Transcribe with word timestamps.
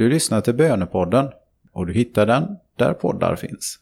Du 0.00 0.08
lyssnar 0.08 0.40
till 0.40 0.54
Bönepodden 0.54 1.28
och 1.72 1.86
du 1.86 1.92
hittar 1.92 2.26
den 2.26 2.56
där 2.76 2.92
poddar 2.92 3.36
finns. 3.36 3.78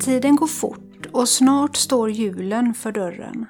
Tiden 0.00 0.36
går 0.36 0.46
fort 0.46 1.06
och 1.12 1.28
snart 1.28 1.76
står 1.76 2.10
julen 2.10 2.74
för 2.74 2.92
dörren. 2.92 3.46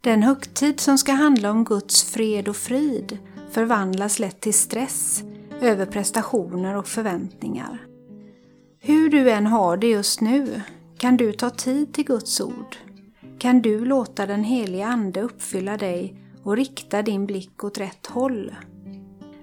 Den 0.00 0.22
högtid 0.22 0.80
som 0.80 0.98
ska 0.98 1.12
handla 1.12 1.50
om 1.50 1.64
Guds 1.64 2.04
fred 2.04 2.48
och 2.48 2.56
frid 2.56 3.18
förvandlas 3.50 4.18
lätt 4.18 4.40
till 4.40 4.54
stress 4.54 5.24
över 5.60 5.86
prestationer 5.86 6.76
och 6.76 6.86
förväntningar. 6.86 7.86
Hur 8.80 9.10
du 9.10 9.30
än 9.30 9.46
har 9.46 9.76
det 9.76 9.86
just 9.86 10.20
nu 10.20 10.62
kan 10.98 11.16
du 11.16 11.32
ta 11.32 11.50
tid 11.50 11.94
till 11.94 12.04
Guds 12.04 12.40
ord. 12.40 12.76
Kan 13.38 13.62
du 13.62 13.84
låta 13.84 14.26
den 14.26 14.44
heliga 14.44 14.86
Ande 14.86 15.20
uppfylla 15.20 15.76
dig 15.76 16.14
och 16.42 16.56
rikta 16.56 17.02
din 17.02 17.26
blick 17.26 17.64
åt 17.64 17.78
rätt 17.78 18.06
håll. 18.06 18.54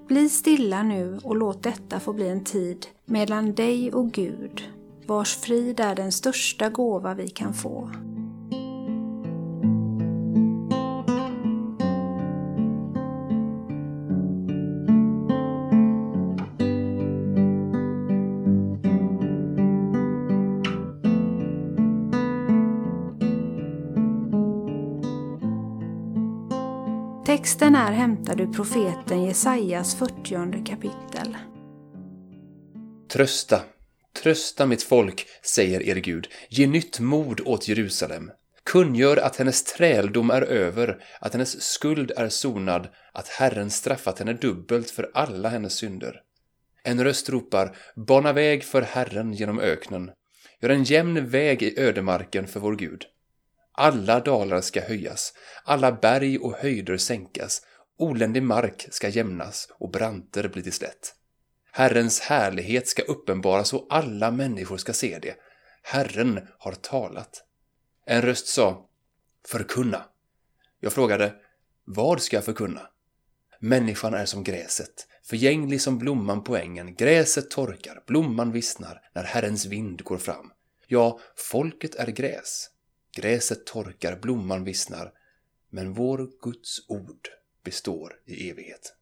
Bli 0.08 0.30
stilla 0.30 0.84
nu 0.84 1.20
och 1.24 1.36
låt 1.36 1.64
detta 1.64 2.00
få 2.00 2.14
bli 2.14 2.30
en 2.30 2.44
tid 2.44 2.86
mellan 3.06 3.54
dig 3.54 3.94
och 3.94 4.12
Gud, 4.12 4.64
vars 5.06 5.38
frid 5.38 5.80
är 5.80 5.96
den 5.96 6.12
största 6.12 6.70
gåva 6.70 7.14
vi 7.14 7.28
kan 7.28 7.54
få. 7.54 7.92
Texten 27.36 27.76
är 27.76 27.92
hämtad 27.92 28.42
ur 28.42 28.48
profeten 28.54 29.24
Jesajas 29.24 29.96
40 29.96 30.66
kapitel. 30.66 31.38
Trösta, 33.14 33.62
trösta 34.22 34.66
mitt 34.66 34.84
folk, 34.84 35.26
säger 35.44 35.84
er 35.84 35.96
Gud. 35.96 36.28
Ge 36.50 36.68
nytt 36.68 37.00
mod 37.00 37.42
åt 37.46 37.68
Jerusalem. 37.68 38.32
Kungör 38.64 39.18
att 39.18 39.36
hennes 39.36 39.64
träldom 39.64 40.30
är 40.30 40.42
över, 40.42 41.04
att 41.20 41.34
hennes 41.34 41.62
skuld 41.62 42.12
är 42.18 42.30
sonad, 42.30 42.88
att 43.14 43.28
Herren 43.28 43.72
straffat 43.72 44.20
henne 44.20 44.34
dubbelt 44.34 44.90
för 44.90 45.12
alla 45.14 45.50
hennes 45.50 45.74
synder. 45.74 46.22
En 46.84 47.04
röst 47.04 47.30
ropar, 47.30 47.76
bana 47.96 48.34
väg 48.34 48.64
för 48.64 48.82
Herren 48.82 49.34
genom 49.34 49.60
öknen. 49.60 50.12
Gör 50.62 50.70
en 50.70 50.84
jämn 50.84 51.30
väg 51.30 51.64
i 51.64 51.80
ödemarken 51.80 52.48
för 52.48 52.60
vår 52.60 52.76
Gud. 52.76 53.06
Alla 53.78 54.20
dalar 54.20 54.62
ska 54.62 54.82
höjas, 54.82 55.34
alla 55.64 55.92
berg 55.92 56.38
och 56.38 56.54
höjder 56.54 56.98
sänkas, 56.98 57.62
oländig 57.98 58.44
mark 58.44 58.88
ska 58.92 59.10
jämnas 59.10 59.68
och 59.72 59.92
branter 59.92 60.48
bli 60.48 60.64
till 60.64 60.74
slätt. 60.74 61.16
Herrens 61.72 62.20
härlighet 62.20 62.88
ska 62.88 63.02
uppenbaras 63.02 63.74
och 63.74 63.88
alla 63.90 64.32
människor 64.32 64.78
ska 64.78 64.94
se 64.94 65.20
det. 65.20 65.36
Herren 65.84 66.48
har 66.58 66.72
talat. 66.72 67.44
En 68.06 68.22
röst 68.22 68.48
sa, 68.48 68.90
förkunna. 69.48 70.06
Jag 70.80 70.94
frågade, 70.94 71.34
vad 71.86 72.22
ska 72.22 72.38
jag 72.38 72.46
förkunna? 72.46 72.90
Människan 73.60 74.14
är 74.14 74.26
som 74.26 74.44
gräset, 74.44 75.08
förgänglig 75.24 75.82
som 75.82 75.98
blomman 75.98 76.44
på 76.44 76.58
ängen. 76.58 76.96
Gräset 76.96 77.52
torkar, 77.52 78.04
blomman 78.08 78.52
vissnar 78.52 79.02
när 79.14 79.24
Herrens 79.24 79.66
vind 79.66 80.04
går 80.04 80.18
fram. 80.18 80.52
Ja, 80.88 81.20
folket 81.36 81.96
är 81.96 82.08
gräs, 82.08 82.70
Gräset 83.16 83.66
torkar, 83.66 84.20
blomman 84.22 84.64
vissnar, 84.64 85.12
men 85.70 85.94
vår 85.94 86.30
Guds 86.42 86.90
ord 86.90 87.28
består 87.64 88.14
i 88.26 88.50
evighet. 88.50 88.94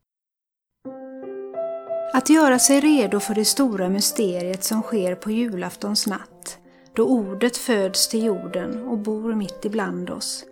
Att 2.14 2.30
göra 2.30 2.60
sig 2.60 2.80
redo 2.80 3.20
för 3.20 3.36
det 3.36 3.46
stora 3.46 3.90
mysteriet 3.90 4.64
som 4.64 4.82
sker 4.82 5.16
på 5.16 5.32
julaftons 5.32 6.08
natt, 6.08 6.58
då 6.96 7.08
ordet 7.08 7.58
föds 7.58 8.08
till 8.08 8.24
jorden 8.24 8.88
och 8.88 8.98
bor 8.98 9.36
mitt 9.36 9.66
ibland 9.66 10.10
oss, 10.10 10.46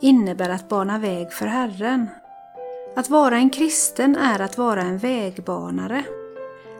innebär 0.00 0.50
att 0.50 0.68
bana 0.68 0.98
väg 0.98 1.32
för 1.32 1.46
Herren. 1.46 2.06
Att 2.96 3.10
vara 3.10 3.36
en 3.36 3.50
kristen 3.50 4.16
är 4.16 4.40
att 4.40 4.58
vara 4.58 4.82
en 4.82 4.98
vägbanare, 4.98 6.04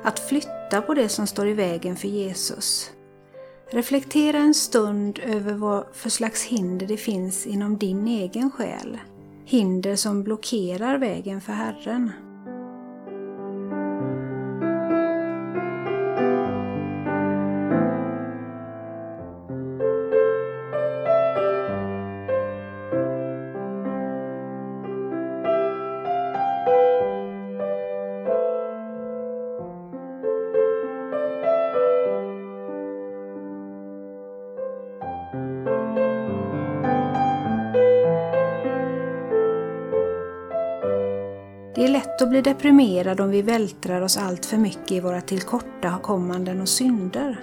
att 0.04 0.18
flytta 0.18 0.82
på 0.82 0.94
det 0.94 1.08
som 1.08 1.26
står 1.26 1.48
i 1.48 1.52
vägen 1.52 1.96
för 1.96 2.08
Jesus. 2.08 2.93
Reflektera 3.70 4.38
en 4.38 4.54
stund 4.54 5.18
över 5.18 5.54
vad 5.54 5.84
för 5.92 6.10
slags 6.10 6.44
hinder 6.44 6.86
det 6.86 6.96
finns 6.96 7.46
inom 7.46 7.78
din 7.78 8.06
egen 8.06 8.50
själ. 8.50 8.98
Hinder 9.44 9.96
som 9.96 10.22
blockerar 10.22 10.98
vägen 10.98 11.40
för 11.40 11.52
Herren. 11.52 12.10
Lätt 42.14 42.22
att 42.22 42.28
bli 42.28 42.40
deprimerad 42.40 43.20
om 43.20 43.30
vi 43.30 43.42
vältrar 43.42 44.00
oss 44.00 44.16
allt 44.16 44.46
för 44.46 44.56
mycket 44.56 44.92
i 44.92 45.00
våra 45.00 45.20
tillkortakommanden 45.20 46.60
och 46.60 46.68
synder. 46.68 47.40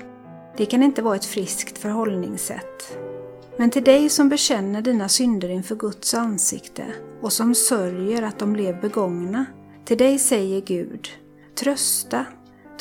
Det 0.58 0.66
kan 0.66 0.84
inte 0.84 1.02
vara 1.02 1.16
ett 1.16 1.26
friskt 1.26 1.78
förhållningssätt. 1.78 2.98
Men 3.58 3.70
till 3.70 3.84
dig 3.84 4.10
som 4.10 4.30
bekänner 4.30 4.82
dina 4.82 5.10
synder 5.10 5.50
inför 5.50 5.76
Guds 5.76 6.14
ansikte 6.14 6.84
och 7.22 7.34
som 7.34 7.56
sörjer 7.56 8.24
att 8.24 8.40
de 8.40 8.54
blev 8.54 8.82
begångna, 8.82 9.46
till 9.86 9.98
dig 9.98 10.20
säger 10.20 10.62
Gud, 10.62 11.08
trösta, 11.56 12.26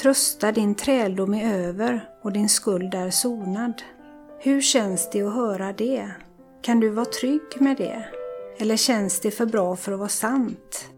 trösta 0.00 0.52
din 0.52 0.74
träldom 0.74 1.34
är 1.34 1.58
över 1.58 2.08
och 2.22 2.32
din 2.32 2.48
skuld 2.48 2.94
är 2.94 3.10
sonad. 3.10 3.82
Hur 4.38 4.60
känns 4.60 5.10
det 5.10 5.22
att 5.22 5.34
höra 5.34 5.72
det? 5.72 6.10
Kan 6.62 6.80
du 6.80 6.88
vara 6.88 7.06
trygg 7.06 7.60
med 7.60 7.76
det? 7.76 8.04
Eller 8.58 8.76
känns 8.76 9.20
det 9.20 9.30
för 9.30 9.46
bra 9.46 9.76
för 9.76 9.92
att 9.92 9.98
vara 9.98 10.08
sant? 10.08 10.90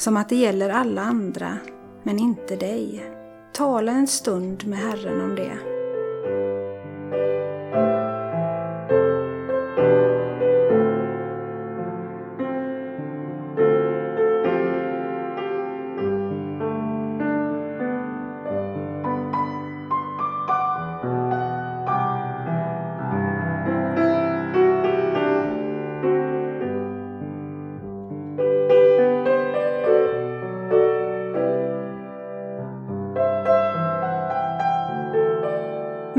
Som 0.00 0.16
att 0.16 0.28
det 0.28 0.36
gäller 0.36 0.70
alla 0.70 1.02
andra, 1.02 1.58
men 2.02 2.18
inte 2.18 2.56
dig. 2.56 3.10
Tala 3.52 3.92
en 3.92 4.06
stund 4.06 4.66
med 4.66 4.78
Herren 4.78 5.20
om 5.20 5.34
det. 5.34 5.79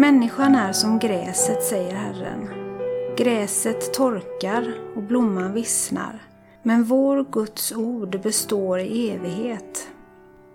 Människan 0.02 0.56
är 0.56 0.74
som 0.74 1.00
gräset, 1.00 1.64
säger 1.64 1.96
Herren. 1.96 2.50
Gräset 3.18 3.94
torkar 3.94 4.74
och 4.96 5.04
blomman 5.04 5.54
vissnar, 5.54 6.22
men 6.64 6.84
vår 6.84 7.26
Guds 7.32 7.72
ord 7.72 8.22
består 8.22 8.80
i 8.80 9.10
evighet. 9.10 9.88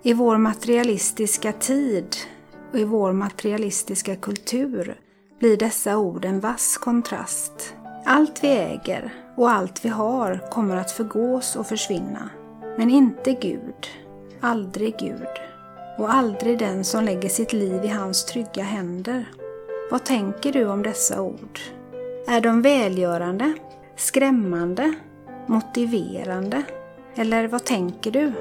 I 0.03 0.13
vår 0.13 0.39
materialistiska 0.39 1.53
tid 1.53 2.17
och 2.73 2.79
i 2.79 2.85
vår 2.85 3.13
materialistiska 3.13 4.17
kultur 4.17 5.01
blir 5.39 5.57
dessa 5.57 5.99
ord 5.99 6.25
en 6.25 6.41
vass 6.41 6.79
kontrast. 6.79 7.75
Allt 8.05 8.45
vi 8.45 8.49
äger 8.49 9.15
och 9.37 9.51
allt 9.51 9.85
vi 9.85 9.89
har 9.89 10.51
kommer 10.51 10.77
att 10.77 10.91
förgås 10.91 11.57
och 11.57 11.67
försvinna. 11.67 12.31
Men 12.79 12.91
inte 12.91 13.33
Gud, 13.33 13.87
aldrig 14.41 14.99
Gud 14.99 15.29
och 15.99 16.15
aldrig 16.15 16.59
den 16.59 16.85
som 16.85 17.05
lägger 17.05 17.29
sitt 17.29 17.53
liv 17.53 17.85
i 17.85 17.89
hans 17.89 18.25
trygga 18.25 18.63
händer. 18.63 19.25
Vad 19.91 20.05
tänker 20.05 20.53
du 20.53 20.67
om 20.67 20.83
dessa 20.83 21.23
ord? 21.23 21.61
Är 22.27 22.41
de 22.41 22.63
välgörande, 22.63 23.53
skrämmande, 23.97 24.95
motiverande? 25.47 26.63
Eller 27.15 27.49
vad 27.49 27.65
tänker 27.65 28.11
du? 28.11 28.33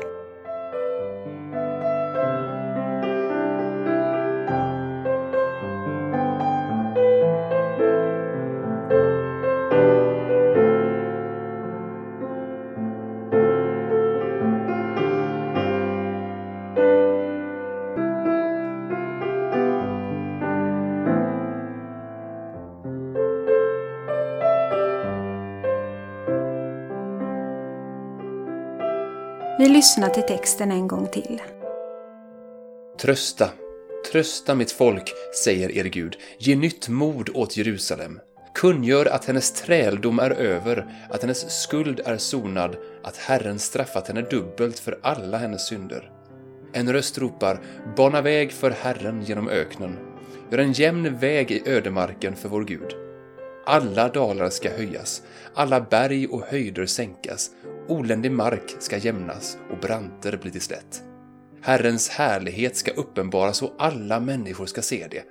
Vi 29.58 29.70
lyssnar 29.70 30.10
till 30.10 30.24
texten 30.24 30.72
en 30.72 30.88
gång 30.88 31.08
till. 31.08 31.42
Trösta, 33.02 33.50
trösta 34.12 34.56
mitt 34.56 34.72
folk, 34.72 35.14
säger 35.44 35.72
er 35.72 35.84
Gud. 35.84 36.18
Ge 36.38 36.56
nytt 36.56 36.90
mod 36.90 37.30
åt 37.34 37.58
Jerusalem. 37.58 38.20
Kungör 38.54 39.06
att 39.06 39.26
hennes 39.26 39.52
träldom 39.52 40.20
är 40.20 40.32
över, 40.32 40.86
att 41.10 41.22
hennes 41.22 41.62
skuld 41.62 42.02
är 42.06 42.18
sonad, 42.18 42.76
att 43.04 43.18
Herren 43.18 43.60
straffat 43.60 44.08
henne 44.08 44.22
dubbelt 44.22 44.80
för 44.80 45.00
alla 45.02 45.38
hennes 45.38 45.68
synder. 45.68 46.12
En 46.74 46.94
röst 46.94 47.18
ropar 47.18 47.60
”Bana 47.98 48.22
väg 48.22 48.52
för 48.52 48.72
Herren 48.72 49.24
genom 49.24 49.50
öknen. 49.50 49.98
Gör 50.52 50.58
en 50.58 50.74
jämn 50.74 51.18
väg 51.18 51.52
i 51.52 51.64
ödemarken 51.66 52.36
för 52.36 52.50
vår 52.50 52.64
Gud. 52.64 52.96
Alla 53.66 54.10
dalar 54.10 54.50
ska 54.50 54.70
höjas, 54.70 55.22
alla 55.54 55.82
berg 55.82 56.28
och 56.28 56.42
höjder 56.42 56.86
sänkas, 56.86 57.52
oländig 57.88 58.32
mark 58.32 58.76
ska 58.80 58.98
jämnas 58.98 59.58
och 59.72 59.78
branter 59.78 60.40
bli 60.42 60.52
till 60.52 60.62
slätt. 60.62 61.04
Herrens 61.62 62.10
härlighet 62.10 62.76
ska 62.76 62.92
uppenbaras 62.92 63.62
och 63.62 63.74
alla 63.78 64.20
människor 64.20 64.66
ska 64.66 64.82
se 64.82 65.08
det. 65.12 65.24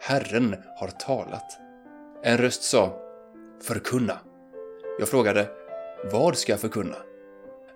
Herren 0.00 0.56
har 0.80 0.88
talat. 0.88 1.58
En 2.22 2.38
röst 2.38 2.62
sa 2.62 2.98
”Förkunna”. 3.62 4.18
Jag 4.98 5.08
frågade 5.08 5.48
”Vad 6.12 6.36
ska 6.36 6.52
jag 6.52 6.60
förkunna?” 6.60 6.96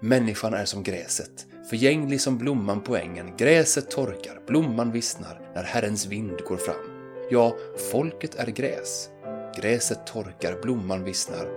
Människan 0.00 0.54
är 0.54 0.64
som 0.64 0.82
gräset, 0.82 1.46
förgänglig 1.70 2.20
som 2.20 2.38
blomman 2.38 2.80
på 2.80 2.96
ängen. 2.96 3.36
Gräset 3.36 3.90
torkar, 3.90 4.40
blomman 4.46 4.92
vissnar 4.92 5.40
när 5.54 5.62
Herrens 5.62 6.06
vind 6.06 6.44
går 6.44 6.56
fram. 6.56 7.10
Ja, 7.30 7.56
folket 7.92 8.34
är 8.34 8.46
gräs. 8.46 9.08
Gräset 9.56 10.06
torkar, 10.06 10.62
blomman 10.62 11.04
vissnar. 11.04 11.48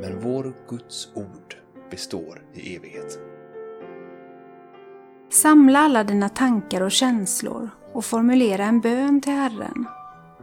Men 0.00 0.20
vår 0.20 0.52
Guds 0.68 1.08
ord 1.14 1.61
består 1.92 2.42
i 2.54 2.76
evighet. 2.76 3.18
Samla 5.30 5.78
alla 5.78 6.04
dina 6.04 6.28
tankar 6.28 6.80
och 6.80 6.90
känslor 6.90 7.70
och 7.92 8.04
formulera 8.04 8.64
en 8.64 8.80
bön 8.80 9.20
till 9.20 9.32
Herren. 9.32 9.86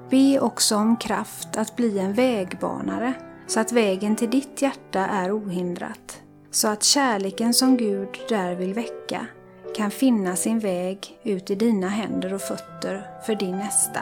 Be 0.09 0.39
också 0.39 0.75
om 0.75 0.97
kraft 0.97 1.57
att 1.57 1.75
bli 1.75 1.99
en 1.99 2.13
vägbanare 2.13 3.13
så 3.47 3.59
att 3.59 3.71
vägen 3.71 4.15
till 4.15 4.29
ditt 4.29 4.61
hjärta 4.61 4.99
är 4.99 5.37
ohindrat. 5.37 6.21
Så 6.51 6.67
att 6.67 6.83
kärleken 6.83 7.53
som 7.53 7.77
Gud 7.77 8.09
där 8.29 8.55
vill 8.55 8.73
väcka 8.73 9.25
kan 9.75 9.91
finna 9.91 10.35
sin 10.35 10.59
väg 10.59 11.19
ut 11.23 11.49
i 11.49 11.55
dina 11.55 11.87
händer 11.87 12.33
och 12.33 12.41
fötter 12.41 13.07
för 13.25 13.35
din 13.35 13.57
nästa. 13.57 14.01